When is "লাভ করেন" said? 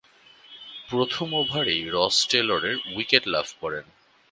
3.27-3.85